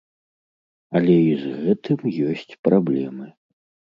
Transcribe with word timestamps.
Але 0.99 1.17
і 1.25 1.33
з 1.41 1.51
гэтым 1.59 2.01
ёсць 2.31 2.57
праблемы. 2.69 3.29